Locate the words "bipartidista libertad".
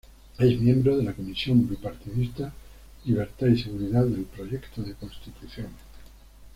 1.69-3.45